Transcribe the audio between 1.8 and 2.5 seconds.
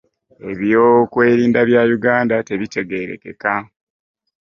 Uganda